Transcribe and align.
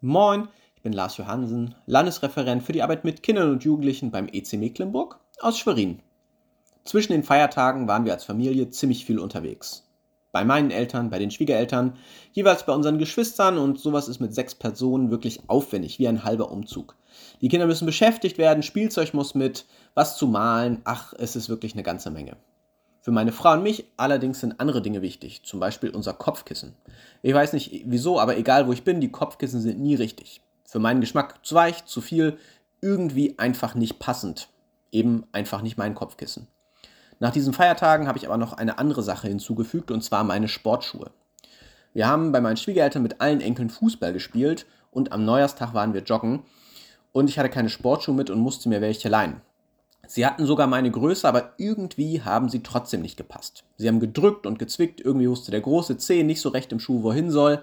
Moin, 0.00 0.46
ich 0.76 0.82
bin 0.82 0.92
Lars 0.92 1.16
Johansen, 1.16 1.74
Landesreferent 1.86 2.62
für 2.62 2.72
die 2.72 2.84
Arbeit 2.84 3.02
mit 3.02 3.24
Kindern 3.24 3.50
und 3.50 3.64
Jugendlichen 3.64 4.12
beim 4.12 4.28
EC 4.28 4.52
Mecklenburg 4.52 5.18
aus 5.40 5.58
Schwerin. 5.58 5.98
Zwischen 6.84 7.10
den 7.10 7.24
Feiertagen 7.24 7.88
waren 7.88 8.04
wir 8.04 8.12
als 8.12 8.22
Familie 8.22 8.70
ziemlich 8.70 9.04
viel 9.04 9.18
unterwegs. 9.18 9.90
Bei 10.30 10.44
meinen 10.44 10.70
Eltern, 10.70 11.10
bei 11.10 11.18
den 11.18 11.32
Schwiegereltern, 11.32 11.96
jeweils 12.30 12.64
bei 12.64 12.72
unseren 12.72 12.98
Geschwistern 12.98 13.58
und 13.58 13.80
sowas 13.80 14.06
ist 14.06 14.20
mit 14.20 14.32
sechs 14.32 14.54
Personen 14.54 15.10
wirklich 15.10 15.40
aufwendig, 15.48 15.98
wie 15.98 16.06
ein 16.06 16.22
halber 16.22 16.52
Umzug. 16.52 16.94
Die 17.40 17.48
Kinder 17.48 17.66
müssen 17.66 17.86
beschäftigt 17.86 18.38
werden, 18.38 18.62
Spielzeug 18.62 19.14
muss 19.14 19.34
mit, 19.34 19.66
was 19.94 20.16
zu 20.16 20.28
malen, 20.28 20.80
ach, 20.84 21.12
es 21.18 21.34
ist 21.34 21.48
wirklich 21.48 21.72
eine 21.72 21.82
ganze 21.82 22.12
Menge. 22.12 22.36
Für 23.08 23.12
meine 23.12 23.32
Frau 23.32 23.54
und 23.54 23.62
mich 23.62 23.86
allerdings 23.96 24.40
sind 24.40 24.60
andere 24.60 24.82
Dinge 24.82 25.00
wichtig, 25.00 25.42
zum 25.42 25.60
Beispiel 25.60 25.88
unser 25.88 26.12
Kopfkissen. 26.12 26.74
Ich 27.22 27.32
weiß 27.32 27.54
nicht 27.54 27.84
wieso, 27.86 28.20
aber 28.20 28.36
egal 28.36 28.66
wo 28.66 28.72
ich 28.74 28.84
bin, 28.84 29.00
die 29.00 29.10
Kopfkissen 29.10 29.62
sind 29.62 29.80
nie 29.80 29.94
richtig. 29.94 30.42
Für 30.66 30.78
meinen 30.78 31.00
Geschmack 31.00 31.42
zu 31.42 31.54
weich, 31.54 31.86
zu 31.86 32.02
viel, 32.02 32.36
irgendwie 32.82 33.38
einfach 33.38 33.74
nicht 33.74 33.98
passend. 33.98 34.50
Eben 34.92 35.24
einfach 35.32 35.62
nicht 35.62 35.78
mein 35.78 35.94
Kopfkissen. 35.94 36.48
Nach 37.18 37.32
diesen 37.32 37.54
Feiertagen 37.54 38.08
habe 38.08 38.18
ich 38.18 38.26
aber 38.26 38.36
noch 38.36 38.52
eine 38.52 38.78
andere 38.78 39.02
Sache 39.02 39.28
hinzugefügt, 39.28 39.90
und 39.90 40.04
zwar 40.04 40.22
meine 40.22 40.46
Sportschuhe. 40.46 41.10
Wir 41.94 42.08
haben 42.08 42.30
bei 42.30 42.42
meinen 42.42 42.58
Schwiegereltern 42.58 43.02
mit 43.02 43.22
allen 43.22 43.40
Enkeln 43.40 43.70
Fußball 43.70 44.12
gespielt 44.12 44.66
und 44.90 45.12
am 45.12 45.24
Neujahrstag 45.24 45.72
waren 45.72 45.94
wir 45.94 46.02
joggen 46.02 46.42
und 47.12 47.30
ich 47.30 47.38
hatte 47.38 47.48
keine 47.48 47.70
Sportschuhe 47.70 48.14
mit 48.14 48.28
und 48.28 48.38
musste 48.38 48.68
mir 48.68 48.82
welche 48.82 49.08
leihen. 49.08 49.40
Sie 50.10 50.24
hatten 50.24 50.46
sogar 50.46 50.66
meine 50.66 50.90
Größe, 50.90 51.28
aber 51.28 51.52
irgendwie 51.58 52.22
haben 52.22 52.48
sie 52.48 52.62
trotzdem 52.62 53.02
nicht 53.02 53.18
gepasst. 53.18 53.64
Sie 53.76 53.86
haben 53.88 54.00
gedrückt 54.00 54.46
und 54.46 54.58
gezwickt, 54.58 55.02
irgendwie 55.02 55.28
wusste 55.28 55.50
der 55.50 55.60
große 55.60 55.98
Zeh 55.98 56.22
nicht 56.22 56.40
so 56.40 56.48
recht 56.48 56.72
im 56.72 56.80
Schuh, 56.80 57.02
wohin 57.02 57.30
soll. 57.30 57.62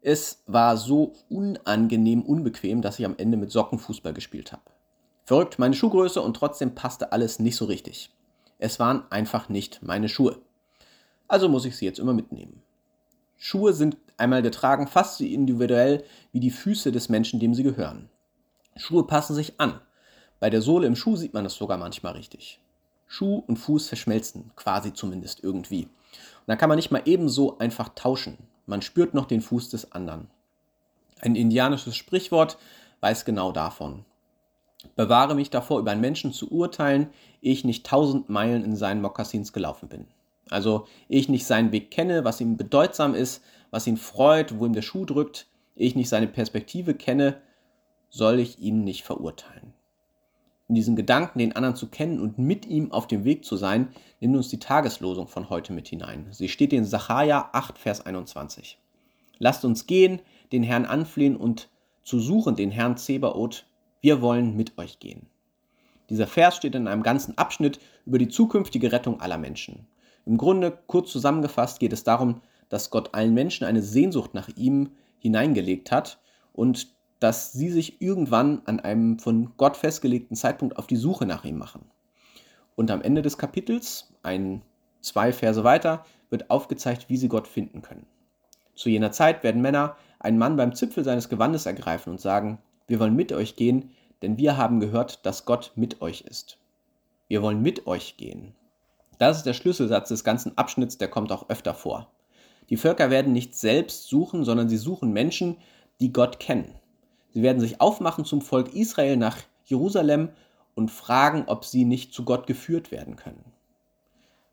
Es 0.00 0.42
war 0.46 0.78
so 0.78 1.12
unangenehm 1.28 2.22
unbequem, 2.22 2.80
dass 2.80 2.98
ich 2.98 3.04
am 3.04 3.16
Ende 3.18 3.36
mit 3.36 3.50
Socken 3.50 3.78
Fußball 3.78 4.14
gespielt 4.14 4.52
habe. 4.52 4.62
Verrückt, 5.24 5.58
meine 5.58 5.74
Schuhgröße 5.74 6.22
und 6.22 6.34
trotzdem 6.34 6.74
passte 6.74 7.12
alles 7.12 7.40
nicht 7.40 7.56
so 7.56 7.66
richtig. 7.66 8.10
Es 8.58 8.80
waren 8.80 9.02
einfach 9.10 9.50
nicht 9.50 9.82
meine 9.82 10.08
Schuhe. 10.08 10.38
Also 11.28 11.46
muss 11.50 11.66
ich 11.66 11.76
sie 11.76 11.84
jetzt 11.84 11.98
immer 11.98 12.14
mitnehmen. 12.14 12.62
Schuhe 13.36 13.74
sind 13.74 13.98
einmal 14.16 14.40
getragen 14.40 14.86
fast 14.86 15.18
so 15.18 15.24
individuell 15.24 16.04
wie 16.32 16.40
die 16.40 16.50
Füße 16.50 16.90
des 16.90 17.10
Menschen, 17.10 17.38
dem 17.38 17.52
sie 17.52 17.64
gehören. 17.64 18.08
Schuhe 18.76 19.06
passen 19.06 19.34
sich 19.34 19.60
an. 19.60 19.80
Bei 20.38 20.50
der 20.50 20.60
Sohle 20.60 20.86
im 20.86 20.96
Schuh 20.96 21.16
sieht 21.16 21.32
man 21.32 21.44
das 21.44 21.54
sogar 21.54 21.78
manchmal 21.78 22.12
richtig. 22.12 22.60
Schuh 23.06 23.42
und 23.46 23.56
Fuß 23.56 23.88
verschmelzen, 23.88 24.50
quasi 24.54 24.92
zumindest 24.92 25.42
irgendwie. 25.42 25.84
Und 25.84 26.46
da 26.46 26.56
kann 26.56 26.68
man 26.68 26.76
nicht 26.76 26.90
mal 26.90 27.02
ebenso 27.06 27.58
einfach 27.58 27.90
tauschen. 27.94 28.36
Man 28.66 28.82
spürt 28.82 29.14
noch 29.14 29.26
den 29.26 29.40
Fuß 29.40 29.70
des 29.70 29.92
anderen. 29.92 30.28
Ein 31.20 31.36
indianisches 31.36 31.96
Sprichwort 31.96 32.58
weiß 33.00 33.24
genau 33.24 33.50
davon. 33.50 34.04
Bewahre 34.94 35.34
mich 35.34 35.48
davor, 35.48 35.80
über 35.80 35.92
einen 35.92 36.02
Menschen 36.02 36.32
zu 36.32 36.50
urteilen, 36.50 37.08
ehe 37.40 37.52
ich 37.52 37.64
nicht 37.64 37.86
tausend 37.86 38.28
Meilen 38.28 38.62
in 38.62 38.76
seinen 38.76 39.00
Mokassins 39.00 39.54
gelaufen 39.54 39.88
bin. 39.88 40.06
Also, 40.50 40.86
ehe 41.08 41.18
ich 41.18 41.28
nicht 41.30 41.46
seinen 41.46 41.72
Weg 41.72 41.90
kenne, 41.90 42.24
was 42.24 42.40
ihm 42.40 42.56
bedeutsam 42.56 43.14
ist, 43.14 43.42
was 43.70 43.86
ihn 43.86 43.96
freut, 43.96 44.58
wo 44.58 44.66
ihm 44.66 44.74
der 44.74 44.82
Schuh 44.82 45.06
drückt, 45.06 45.46
ehe 45.76 45.88
ich 45.88 45.96
nicht 45.96 46.10
seine 46.10 46.28
Perspektive 46.28 46.94
kenne, 46.94 47.40
soll 48.10 48.38
ich 48.38 48.58
ihn 48.60 48.84
nicht 48.84 49.02
verurteilen 49.02 49.75
in 50.68 50.74
diesen 50.74 50.96
Gedanken, 50.96 51.38
den 51.38 51.54
anderen 51.54 51.76
zu 51.76 51.88
kennen 51.88 52.20
und 52.20 52.38
mit 52.38 52.66
ihm 52.66 52.90
auf 52.90 53.06
dem 53.06 53.24
Weg 53.24 53.44
zu 53.44 53.56
sein, 53.56 53.88
nimmt 54.20 54.36
uns 54.36 54.48
die 54.48 54.58
Tageslosung 54.58 55.28
von 55.28 55.48
heute 55.48 55.72
mit 55.72 55.88
hinein. 55.88 56.26
Sie 56.30 56.48
steht 56.48 56.72
in 56.72 56.84
Sacharja 56.84 57.50
8, 57.52 57.78
Vers 57.78 58.04
21. 58.04 58.78
Lasst 59.38 59.64
uns 59.64 59.86
gehen, 59.86 60.20
den 60.52 60.62
Herrn 60.62 60.84
anflehen 60.84 61.36
und 61.36 61.68
zu 62.02 62.18
suchen 62.18 62.56
den 62.56 62.70
Herrn 62.70 62.96
Zebaoth. 62.96 63.66
Wir 64.00 64.20
wollen 64.22 64.56
mit 64.56 64.78
euch 64.78 64.98
gehen. 64.98 65.26
Dieser 66.10 66.26
Vers 66.26 66.56
steht 66.56 66.74
in 66.74 66.88
einem 66.88 67.02
ganzen 67.02 67.36
Abschnitt 67.36 67.80
über 68.04 68.18
die 68.18 68.28
zukünftige 68.28 68.92
Rettung 68.92 69.20
aller 69.20 69.38
Menschen. 69.38 69.86
Im 70.24 70.36
Grunde, 70.36 70.76
kurz 70.86 71.10
zusammengefasst, 71.10 71.80
geht 71.80 71.92
es 71.92 72.04
darum, 72.04 72.40
dass 72.68 72.90
Gott 72.90 73.14
allen 73.14 73.34
Menschen 73.34 73.64
eine 73.64 73.82
Sehnsucht 73.82 74.34
nach 74.34 74.48
ihm 74.56 74.90
hineingelegt 75.18 75.90
hat 75.92 76.20
und 76.52 76.95
dass 77.20 77.52
sie 77.52 77.70
sich 77.70 78.00
irgendwann 78.00 78.62
an 78.66 78.80
einem 78.80 79.18
von 79.18 79.52
Gott 79.56 79.76
festgelegten 79.76 80.36
Zeitpunkt 80.36 80.76
auf 80.76 80.86
die 80.86 80.96
Suche 80.96 81.26
nach 81.26 81.44
ihm 81.44 81.58
machen. 81.58 81.90
Und 82.74 82.90
am 82.90 83.02
Ende 83.02 83.22
des 83.22 83.38
Kapitels, 83.38 84.12
ein, 84.22 84.62
zwei 85.00 85.32
Verse 85.32 85.64
weiter, 85.64 86.04
wird 86.30 86.50
aufgezeigt, 86.50 87.08
wie 87.08 87.16
sie 87.16 87.28
Gott 87.28 87.48
finden 87.48 87.82
können. 87.82 88.06
Zu 88.74 88.90
jener 88.90 89.12
Zeit 89.12 89.42
werden 89.42 89.62
Männer 89.62 89.96
einen 90.18 90.38
Mann 90.38 90.56
beim 90.56 90.74
Zipfel 90.74 91.04
seines 91.04 91.28
Gewandes 91.28 91.64
ergreifen 91.64 92.10
und 92.10 92.20
sagen, 92.20 92.58
wir 92.86 93.00
wollen 93.00 93.16
mit 93.16 93.32
euch 93.32 93.56
gehen, 93.56 93.90
denn 94.22 94.36
wir 94.36 94.56
haben 94.56 94.80
gehört, 94.80 95.24
dass 95.24 95.46
Gott 95.46 95.72
mit 95.74 96.02
euch 96.02 96.22
ist. 96.22 96.58
Wir 97.28 97.42
wollen 97.42 97.62
mit 97.62 97.86
euch 97.86 98.16
gehen. 98.16 98.54
Das 99.18 99.38
ist 99.38 99.46
der 99.46 99.54
Schlüsselsatz 99.54 100.10
des 100.10 100.24
ganzen 100.24 100.56
Abschnitts, 100.58 100.98
der 100.98 101.08
kommt 101.08 101.32
auch 101.32 101.48
öfter 101.48 101.74
vor. 101.74 102.10
Die 102.68 102.76
Völker 102.76 103.10
werden 103.10 103.32
nicht 103.32 103.54
selbst 103.54 104.08
suchen, 104.08 104.44
sondern 104.44 104.68
sie 104.68 104.76
suchen 104.76 105.12
Menschen, 105.12 105.56
die 106.00 106.12
Gott 106.12 106.38
kennen. 106.38 106.74
Sie 107.36 107.42
werden 107.42 107.60
sich 107.60 107.82
aufmachen 107.82 108.24
zum 108.24 108.40
Volk 108.40 108.74
Israel 108.74 109.18
nach 109.18 109.36
Jerusalem 109.66 110.30
und 110.74 110.90
fragen, 110.90 111.44
ob 111.48 111.66
sie 111.66 111.84
nicht 111.84 112.14
zu 112.14 112.24
Gott 112.24 112.46
geführt 112.46 112.90
werden 112.90 113.16
können. 113.16 113.44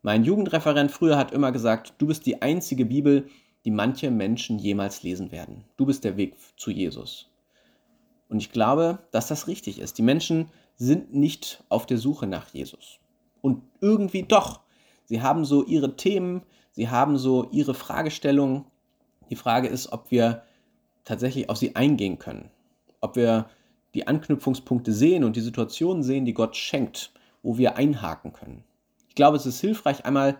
Mein 0.00 0.24
Jugendreferent 0.24 0.90
früher 0.90 1.18
hat 1.18 1.30
immer 1.30 1.52
gesagt, 1.52 1.92
du 1.98 2.06
bist 2.06 2.24
die 2.24 2.40
einzige 2.40 2.86
Bibel, 2.86 3.28
die 3.66 3.70
manche 3.70 4.10
Menschen 4.10 4.58
jemals 4.58 5.02
lesen 5.02 5.30
werden. 5.30 5.66
Du 5.76 5.84
bist 5.84 6.04
der 6.04 6.16
Weg 6.16 6.36
zu 6.56 6.70
Jesus. 6.70 7.28
Und 8.30 8.38
ich 8.38 8.50
glaube, 8.50 9.00
dass 9.10 9.28
das 9.28 9.46
richtig 9.46 9.78
ist. 9.78 9.98
Die 9.98 10.02
Menschen 10.02 10.48
sind 10.76 11.12
nicht 11.12 11.62
auf 11.68 11.84
der 11.84 11.98
Suche 11.98 12.26
nach 12.26 12.48
Jesus. 12.48 12.98
Und 13.42 13.60
irgendwie 13.82 14.22
doch. 14.22 14.60
Sie 15.04 15.20
haben 15.20 15.44
so 15.44 15.66
ihre 15.66 15.96
Themen, 15.96 16.44
sie 16.72 16.88
haben 16.88 17.18
so 17.18 17.46
ihre 17.50 17.74
Fragestellungen. 17.74 18.64
Die 19.28 19.36
Frage 19.36 19.68
ist, 19.68 19.92
ob 19.92 20.10
wir 20.10 20.44
tatsächlich 21.04 21.50
auf 21.50 21.58
sie 21.58 21.76
eingehen 21.76 22.18
können 22.18 22.50
ob 23.00 23.16
wir 23.16 23.46
die 23.94 24.06
Anknüpfungspunkte 24.06 24.92
sehen 24.92 25.24
und 25.24 25.36
die 25.36 25.40
Situationen 25.40 26.02
sehen, 26.02 26.24
die 26.24 26.34
Gott 26.34 26.56
schenkt, 26.56 27.12
wo 27.42 27.58
wir 27.58 27.76
einhaken 27.76 28.32
können. 28.32 28.64
Ich 29.08 29.14
glaube, 29.14 29.36
es 29.36 29.46
ist 29.46 29.60
hilfreich, 29.60 30.04
einmal 30.04 30.38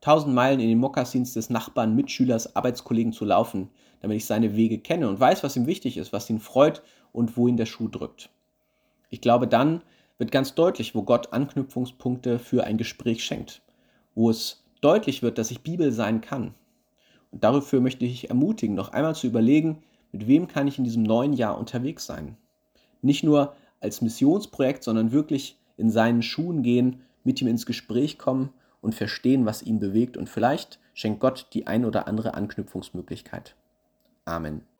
tausend 0.00 0.34
Meilen 0.34 0.60
in 0.60 0.68
den 0.68 0.78
Mokassins 0.78 1.34
des 1.34 1.50
Nachbarn, 1.50 1.96
Mitschülers, 1.96 2.54
Arbeitskollegen 2.54 3.12
zu 3.12 3.24
laufen, 3.24 3.70
damit 4.00 4.18
ich 4.18 4.26
seine 4.26 4.54
Wege 4.54 4.78
kenne 4.78 5.08
und 5.08 5.18
weiß, 5.18 5.42
was 5.42 5.56
ihm 5.56 5.66
wichtig 5.66 5.96
ist, 5.96 6.12
was 6.12 6.30
ihn 6.30 6.38
freut 6.38 6.82
und 7.12 7.36
wo 7.36 7.48
ihn 7.48 7.56
der 7.56 7.66
Schuh 7.66 7.88
drückt. 7.88 8.30
Ich 9.08 9.20
glaube, 9.20 9.48
dann 9.48 9.82
wird 10.18 10.30
ganz 10.30 10.54
deutlich, 10.54 10.94
wo 10.94 11.02
Gott 11.02 11.32
Anknüpfungspunkte 11.32 12.38
für 12.38 12.64
ein 12.64 12.76
Gespräch 12.76 13.24
schenkt, 13.24 13.62
wo 14.14 14.30
es 14.30 14.64
deutlich 14.80 15.22
wird, 15.22 15.38
dass 15.38 15.50
ich 15.50 15.62
Bibel 15.62 15.92
sein 15.92 16.20
kann. 16.20 16.54
Und 17.30 17.44
dafür 17.44 17.80
möchte 17.80 18.04
ich 18.04 18.28
ermutigen, 18.28 18.76
noch 18.76 18.92
einmal 18.92 19.14
zu 19.14 19.26
überlegen, 19.26 19.82
mit 20.12 20.26
wem 20.26 20.48
kann 20.48 20.66
ich 20.66 20.78
in 20.78 20.84
diesem 20.84 21.02
neuen 21.02 21.32
Jahr 21.32 21.58
unterwegs 21.58 22.06
sein? 22.06 22.36
Nicht 23.02 23.24
nur 23.24 23.54
als 23.80 24.00
Missionsprojekt, 24.00 24.82
sondern 24.82 25.12
wirklich 25.12 25.58
in 25.76 25.90
seinen 25.90 26.22
Schuhen 26.22 26.62
gehen, 26.62 27.02
mit 27.24 27.40
ihm 27.40 27.48
ins 27.48 27.66
Gespräch 27.66 28.18
kommen 28.18 28.50
und 28.80 28.94
verstehen, 28.94 29.46
was 29.46 29.62
ihn 29.62 29.78
bewegt 29.78 30.16
und 30.16 30.28
vielleicht 30.28 30.78
schenkt 30.94 31.20
Gott 31.20 31.48
die 31.52 31.66
ein 31.66 31.84
oder 31.84 32.06
andere 32.08 32.34
Anknüpfungsmöglichkeit. 32.34 33.54
Amen. 34.24 34.66